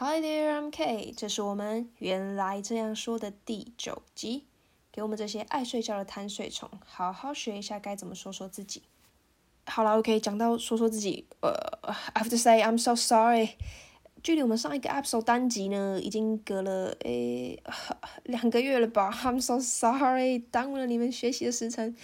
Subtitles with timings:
[0.00, 1.12] Hi there, I'm K。
[1.16, 4.44] 这是我们原来这样说的第九集。
[4.92, 8.84] 给我们这些爱睡觉的贪睡虫，好好学一下该怎么说说自己。
[9.66, 11.50] 好了，OK，讲到说说自己，呃
[12.12, 13.56] ，I have to say I'm so sorry。
[14.22, 17.60] 距离我们上一个 episode 单集呢，已经隔了诶
[18.22, 21.96] 两个月了吧？I'm so sorry，耽误了你们学习的时辰。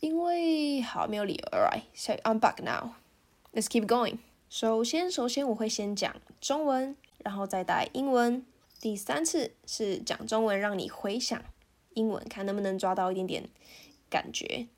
[0.00, 2.94] 因为好没有理由，Alright，so I'm back now。
[3.54, 4.16] Let's keep going。
[4.52, 8.44] 首先，首先我会先讲中文，然后再带英文。
[8.82, 11.42] 第三次是讲中文，让你回想
[11.94, 13.48] 英文，看能不能抓到一点点
[14.10, 14.68] 感觉。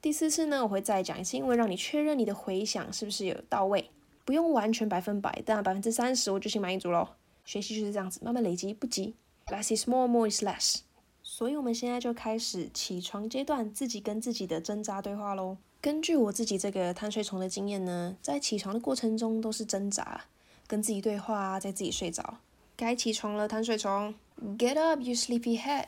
[0.00, 3.90] 第四次呢，我会再讲一次英文，让你确认你的回想是不是有到位。
[4.24, 7.06] 不用完全百分百，但百分之三十我就心满意足喽。
[7.44, 9.14] 学习就是这样子，慢慢累积，不急。
[9.48, 10.78] Less is more, more is less。
[11.22, 15.58] 所以我们现在就开始起床阶段，自己跟自己的挣扎对话喽。
[15.80, 20.24] 根据我自己这个贪睡虫的经验呢，在起床的过程中都是挣扎，
[20.66, 22.38] 跟自己对话，在自己睡着。
[22.76, 24.14] 该起床了，贪睡虫
[24.58, 25.86] ，Get up, you sleepy head。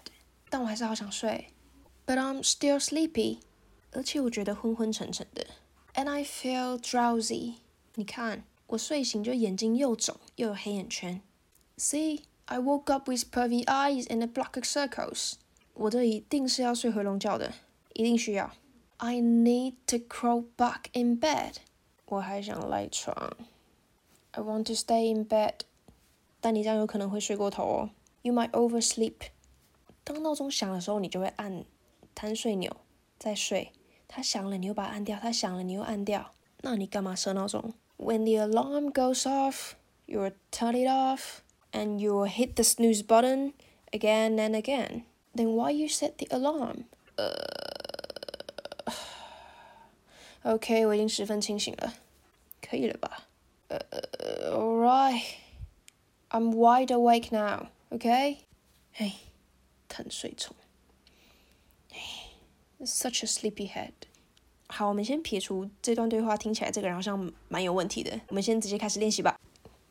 [0.49, 1.49] 但我还是好想睡
[2.07, 3.39] ，But I'm still sleepy。
[3.91, 5.45] 而且我觉得昏昏沉沉的
[5.95, 7.55] ，And I feel drowsy。
[7.97, 11.21] 你看，我睡醒就眼睛又肿又有黑眼圈。
[11.77, 15.33] See, I woke up with puffy eyes and a block of circles。
[15.75, 17.53] 我这一定是要睡回笼觉的，
[17.95, 18.53] 一定需要。
[19.00, 21.56] I need to crawl back in bed。
[22.06, 23.34] 我还想赖床。
[24.32, 25.62] I want to stay in bed。
[26.40, 27.90] 但你这样有可能会睡过头哦。
[28.22, 29.16] You might oversleep。
[30.04, 31.66] 当闹钟响的时候，你就会按
[32.14, 32.76] 贪睡钮
[33.18, 33.72] 再睡。
[34.08, 36.32] 它响了，你又把它按掉；它响了，你又按掉。
[36.62, 37.74] 那你干嘛设闹钟？
[37.98, 39.74] When the alarm goes off,
[40.06, 41.40] you'll turn it off,
[41.72, 43.54] and you'll hit the snooze button
[43.92, 45.04] again and again.
[45.34, 46.86] Then why you set the alarm?
[47.18, 47.69] 呃。
[50.43, 51.95] OK，我已经十分清醒了，
[52.63, 53.27] 可以了吧？
[53.69, 53.79] 呃
[54.51, 57.67] ，Alright，I'm wide awake now.
[57.91, 58.39] OK，
[58.93, 59.13] 嘿，
[59.87, 60.55] 贪睡虫，
[61.91, 62.01] 嘿
[62.85, 63.93] ，such a sleepy head。
[64.69, 69.39] 好，我们先撇除这段对话听起来这个人好像蛮有问题的，我们先直接开始练习吧。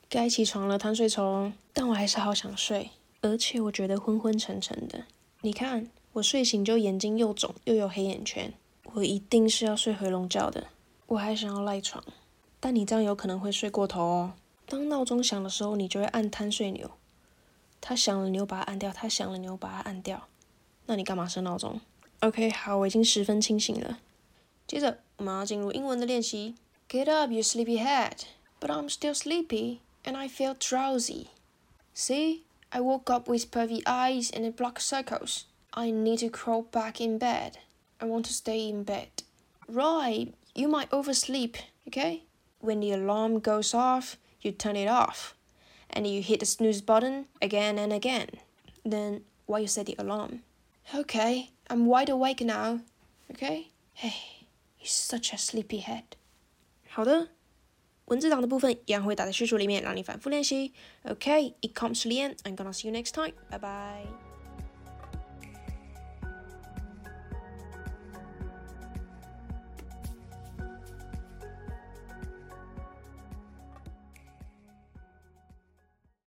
[0.09, 2.89] 该起床了，贪睡虫，但我还是好想睡，
[3.21, 5.05] 而且我觉得昏昏沉沉的。
[5.41, 8.51] 你看，我睡醒就眼睛又肿又有黑眼圈。
[8.95, 10.67] 我一定是要睡回笼觉的，
[11.07, 12.03] 我还想要赖床，
[12.59, 14.33] 但你这样有可能会睡过头哦。
[14.65, 16.91] 当闹钟响的时候，你就会按贪睡钮，
[17.79, 20.27] 它响了你又把它按掉，它响了你又把它按掉，
[20.85, 21.79] 那你干嘛设闹钟
[22.21, 23.99] ？OK，好，我已经十分清醒了。
[24.67, 26.55] 接着我们要进入英文的练习。
[26.89, 28.23] Get up, you sleepy head.
[28.59, 31.27] But I'm still sleepy, and I feel drowsy.
[31.95, 35.43] See, I woke up with puffy eyes and black circles.
[35.69, 37.59] I need to crawl back in bed.
[38.00, 39.22] I want to stay in bed.
[39.68, 41.56] Right, you might oversleep,
[41.88, 42.24] okay?
[42.60, 45.34] When the alarm goes off, you turn it off.
[45.90, 48.28] And you hit the snooze button again and again.
[48.84, 50.40] Then why you set the alarm?
[50.94, 52.80] Okay, I'm wide awake now.
[53.30, 53.68] Okay?
[53.94, 54.46] Hey,
[54.78, 56.16] you're such a sleepy head.
[56.88, 57.28] 好的，
[58.06, 60.72] 文字档的部分一样会打在叙述里面，让你反复练习。
[61.04, 62.36] Okay, it comes to the end.
[62.42, 63.32] I'm gonna see you next time.
[63.50, 64.27] Bye bye.